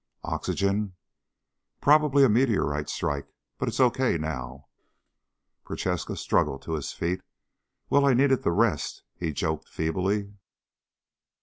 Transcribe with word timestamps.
"Oxygen?" 0.23 0.95
"Probably 1.79 2.23
a 2.23 2.27
meteorite 2.27 2.89
strike. 2.89 3.27
But 3.59 3.67
it's 3.67 3.79
okay... 3.79 4.17
now." 4.17 4.65
Prochaska 5.63 6.15
struggled 6.17 6.63
to 6.63 6.73
his 6.73 6.91
feet 6.91 7.21
"Well, 7.87 8.07
I 8.07 8.15
needed 8.15 8.41
the 8.41 8.51
rest," 8.51 9.03
he 9.15 9.31
joked 9.31 9.69
feebly. 9.69 10.33